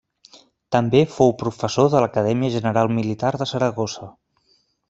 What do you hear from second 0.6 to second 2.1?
També fou professor de